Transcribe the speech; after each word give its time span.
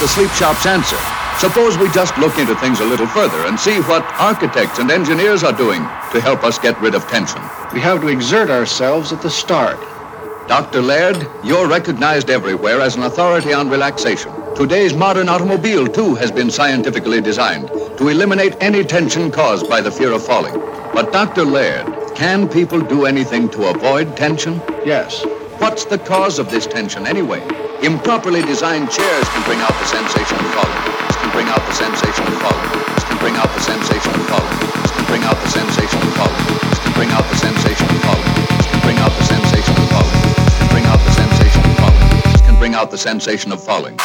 the 0.00 0.08
sleep 0.08 0.30
shop's 0.30 0.64
answer. 0.64 0.96
Suppose 1.38 1.76
we 1.76 1.90
just 1.90 2.16
look 2.16 2.38
into 2.38 2.54
things 2.56 2.80
a 2.80 2.84
little 2.86 3.06
further 3.06 3.46
and 3.46 3.60
see 3.60 3.80
what 3.80 4.02
architects 4.18 4.78
and 4.78 4.90
engineers 4.90 5.44
are 5.44 5.52
doing 5.52 5.82
to 6.12 6.20
help 6.22 6.42
us 6.42 6.58
get 6.58 6.80
rid 6.80 6.94
of 6.94 7.06
tension. 7.06 7.42
We 7.74 7.80
have 7.80 8.00
to 8.00 8.08
exert 8.08 8.48
ourselves 8.48 9.12
at 9.12 9.20
the 9.20 9.28
start. 9.28 9.78
Dr. 10.48 10.80
Laird, 10.80 11.28
you're 11.44 11.68
recognized 11.68 12.30
everywhere 12.30 12.80
as 12.80 12.96
an 12.96 13.02
authority 13.02 13.52
on 13.52 13.68
relaxation. 13.68 14.32
Today's 14.54 14.94
modern 14.94 15.28
automobile, 15.28 15.86
too, 15.86 16.14
has 16.14 16.32
been 16.32 16.50
scientifically 16.50 17.20
designed 17.20 17.68
to 17.98 18.08
eliminate 18.08 18.56
any 18.60 18.82
tension 18.84 19.30
caused 19.30 19.68
by 19.68 19.82
the 19.82 19.90
fear 19.92 20.12
of 20.12 20.24
falling. 20.24 20.58
But, 20.94 21.12
Dr. 21.12 21.44
Laird, 21.44 21.86
can 22.16 22.48
people 22.48 22.80
do 22.80 23.04
anything 23.04 23.50
to 23.50 23.66
avoid 23.66 24.16
tension? 24.16 24.62
Yes. 24.84 25.26
What's 25.60 25.84
the 25.84 25.98
cause 25.98 26.38
of 26.38 26.50
this 26.50 26.66
tension, 26.66 27.06
anyway? 27.06 27.44
Improperly 27.82 28.40
designed 28.40 28.90
chairs 28.90 29.28
can 29.28 29.44
bring 29.44 29.60
out 29.60 29.76
the 29.76 29.84
sensation 29.84 30.40
of 30.40 30.48
falling. 30.56 30.82
Can 31.20 31.30
bring 31.36 31.48
out 31.52 31.60
the 31.68 31.76
sensation 31.76 32.24
of 32.32 32.40
falling. 32.40 32.70
Can 33.04 33.18
bring 33.20 33.36
out 33.36 33.52
the 33.52 33.60
sensation 33.60 34.08
of 34.08 34.24
falling. 34.24 34.56
Can 34.88 35.04
bring 35.04 35.22
out 35.22 35.36
the 35.36 35.48
sensation 35.52 36.00
of 36.00 36.16
falling. 36.16 36.44
Can 36.80 36.92
bring 36.96 37.10
out 37.12 37.28
the 37.28 37.36
sensation 37.36 37.86
of 37.92 38.00
falling. 38.00 38.32
Can 38.72 38.80
bring 38.80 38.96
out 39.04 39.12
the 39.12 39.24
sensation 39.28 39.76
of 39.76 39.88
falling. 39.92 40.16
Can 40.56 40.68
bring 40.72 40.86
out 40.88 40.98
the 41.04 41.12
sensation 41.12 41.60
of 41.60 41.76
falling. 41.76 42.40
Can 42.40 42.56
bring 42.58 42.74
out 42.74 42.90
the 42.90 42.96
sensation 42.96 43.52
of 43.52 43.62
falling. 43.62 43.96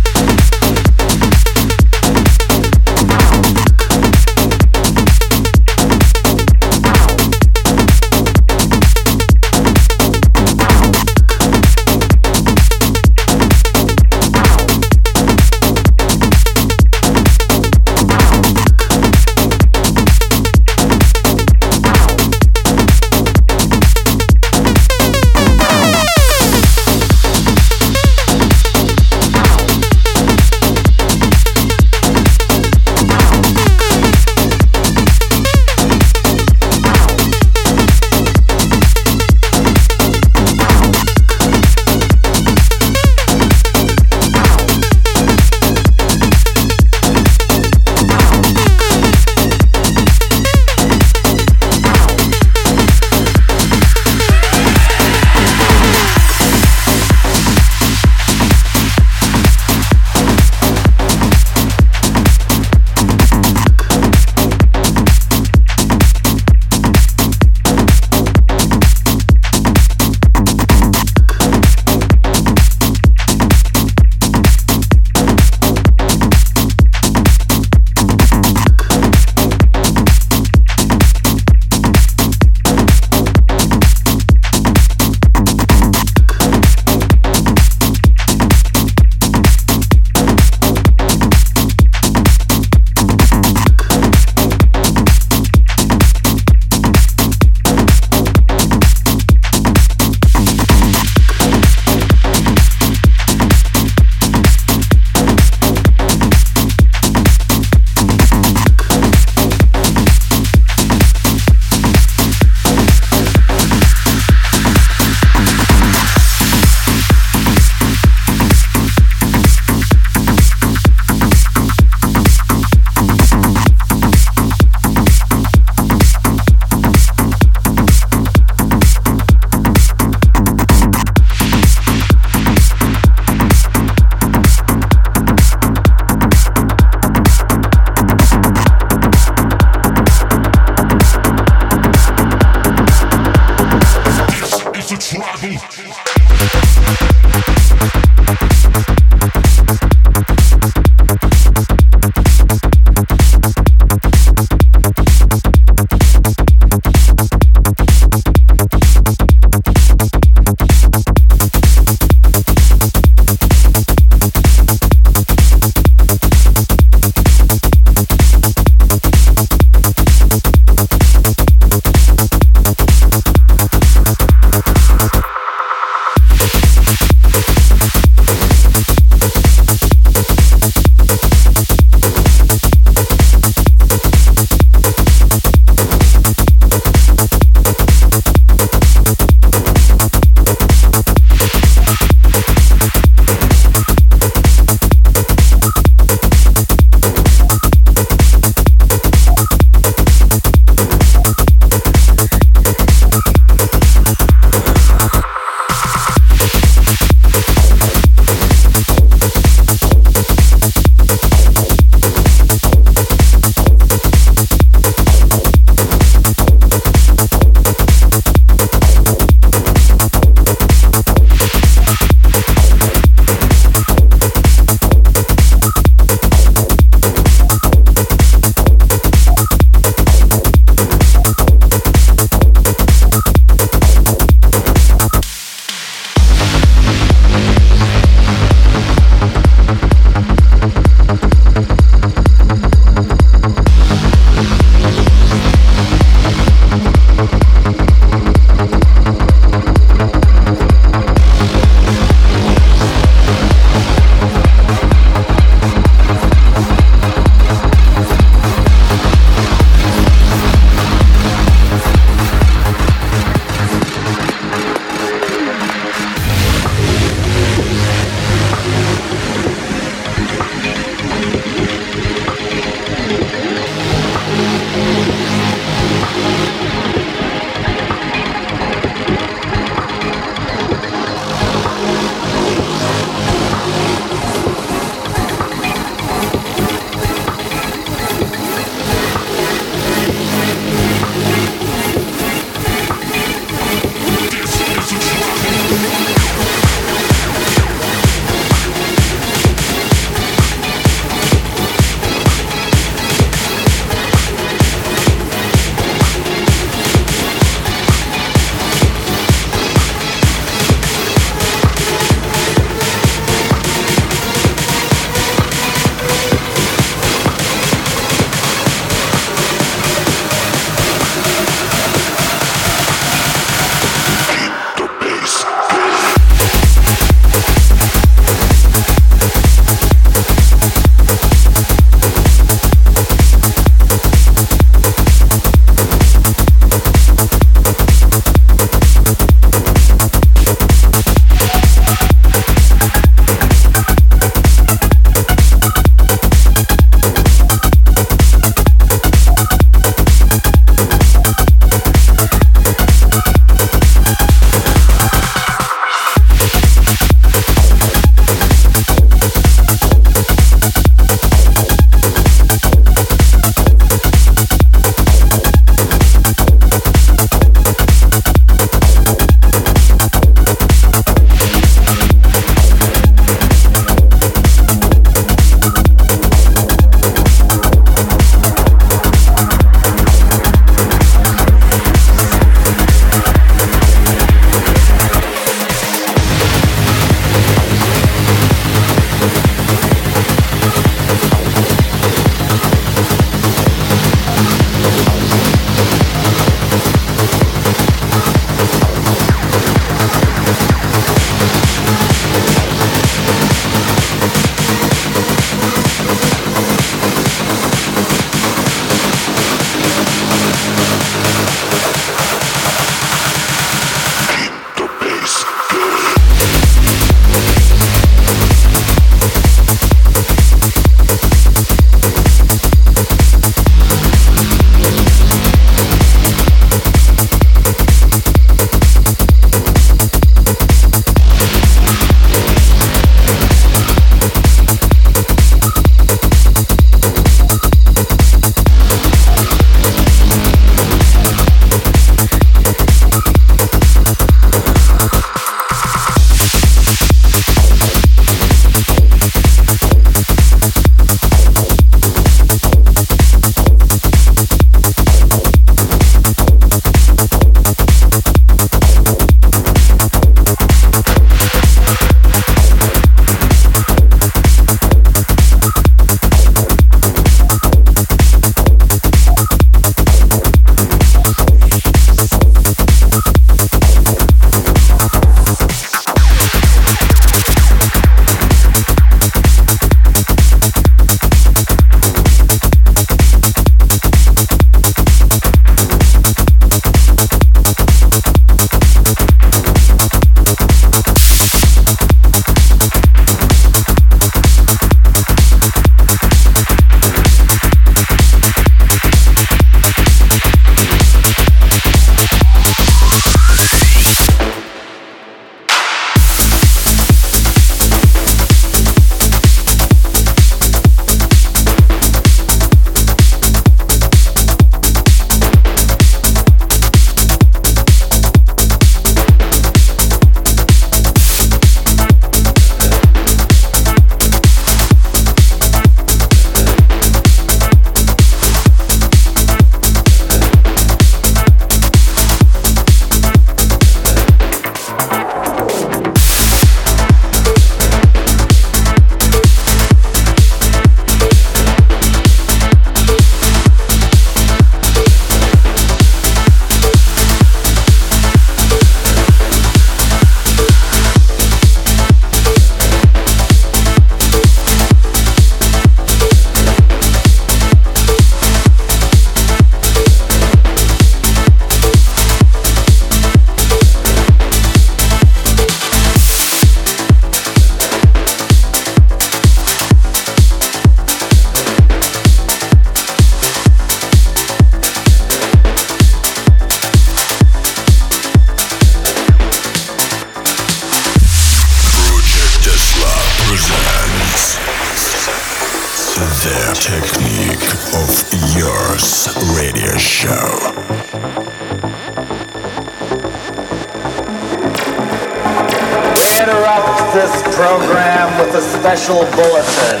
Program 597.64 598.28
with 598.38 598.54
a 598.56 598.60
special 598.60 599.20
bulletin. 599.36 600.00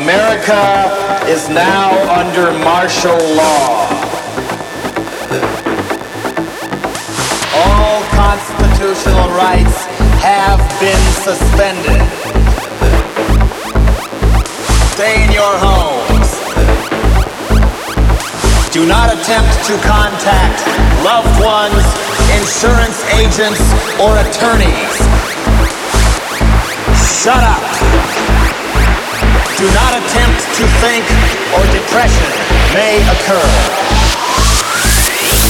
America 0.00 0.62
is 1.26 1.48
now 1.48 1.90
under 2.20 2.52
martial 2.62 3.18
law. 3.34 3.90
All 7.62 7.98
constitutional 8.14 9.28
rights 9.34 9.78
have 10.22 10.60
been 10.78 11.04
suspended. 11.26 12.00
Stay 14.94 15.24
in 15.24 15.32
your 15.32 15.54
homes. 15.66 16.30
Do 18.70 18.86
not 18.86 19.12
attempt 19.12 19.52
to 19.66 19.74
contact 19.82 20.58
loved 21.02 21.42
ones, 21.42 21.99
insurance 22.38 23.02
agents, 23.18 23.62
or 23.98 24.16
attorneys. 24.18 24.94
Shut 27.20 27.42
up. 27.42 27.64
Do 29.58 29.66
not 29.76 29.92
attempt 30.00 30.40
to 30.56 30.64
think 30.80 31.04
or 31.54 31.64
depression 31.72 32.30
may 32.72 33.02
occur. 33.12 33.50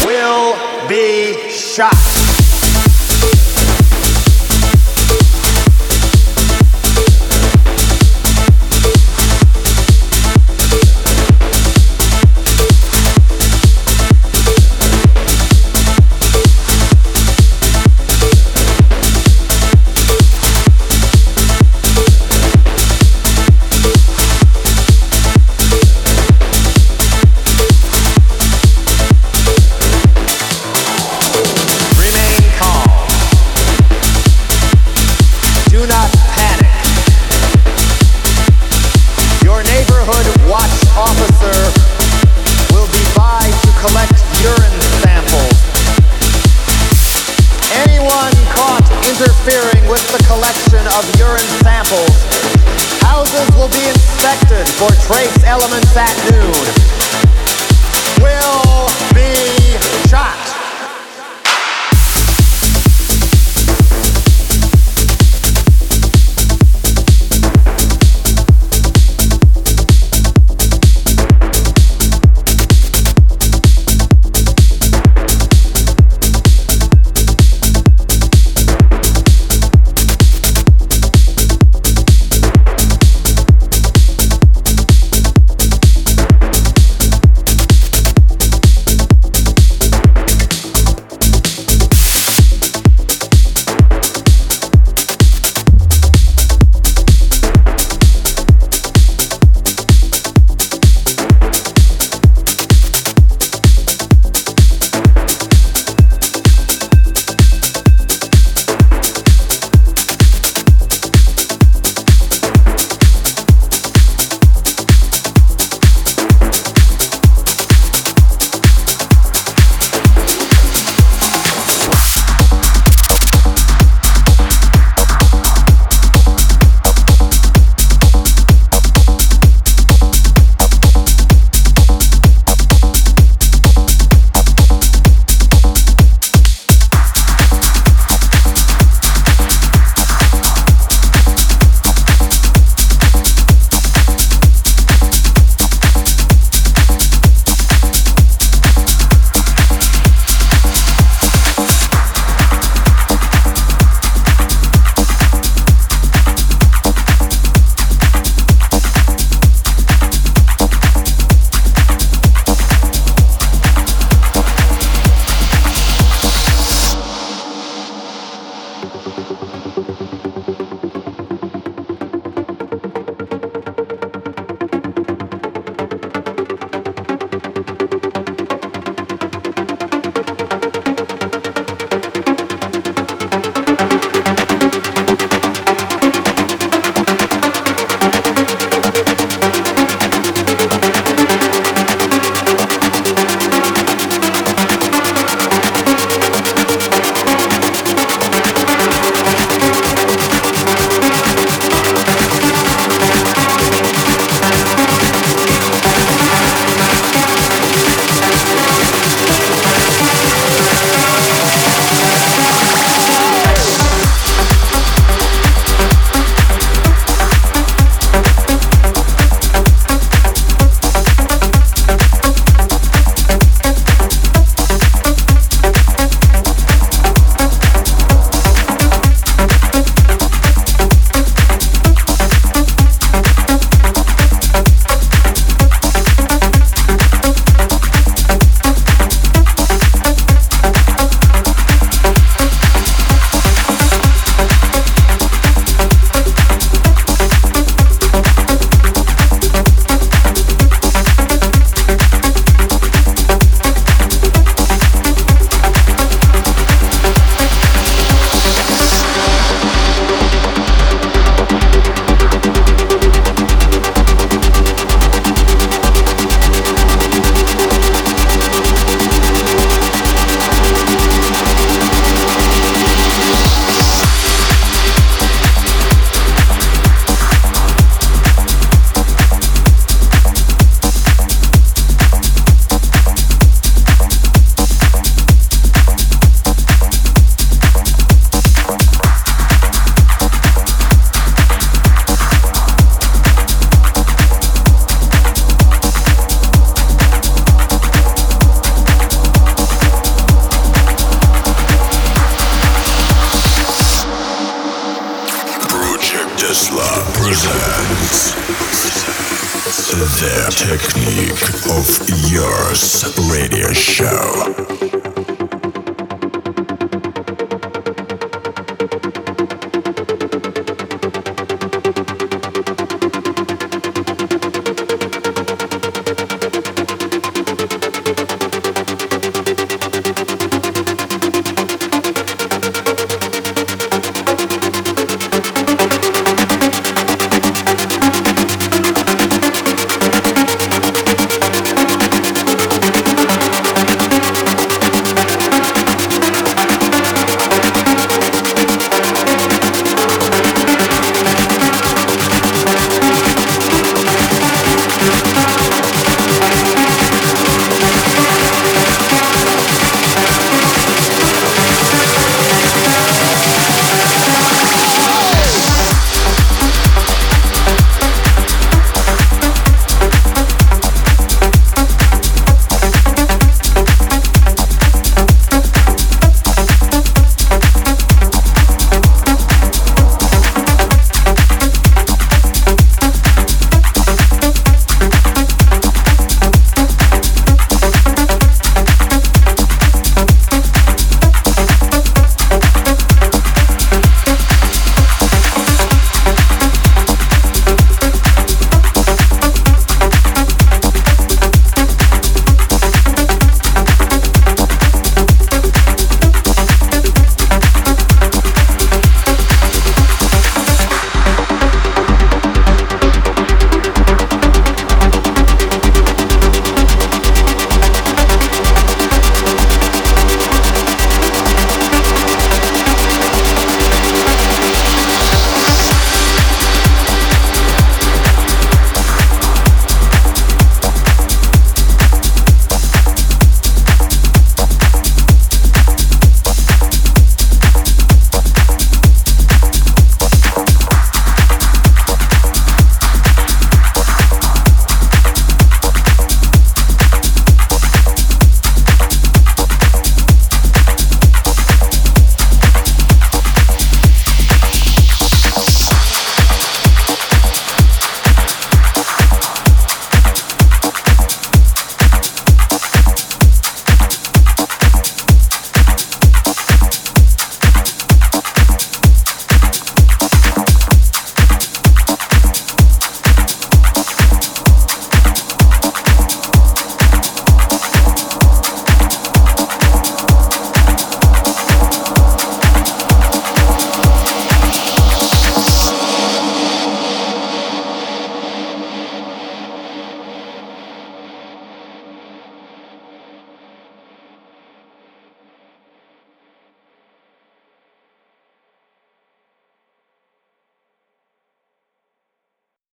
Will 0.06 0.56
be 0.88 1.48
shot. 1.48 2.19
interfering 49.20 49.86
with 49.86 50.00
the 50.16 50.24
collection 50.24 50.80
of 50.96 51.04
urine 51.18 51.44
samples. 51.60 52.08
Houses 53.04 53.54
will 53.54 53.68
be 53.68 53.84
inspected 53.86 54.66
for 54.80 54.88
trace 55.04 55.44
elements 55.44 55.94
at 55.94 56.16
noon. 56.32 56.64
Will 58.22 58.88
be 59.12 59.76
shot. 60.08 60.39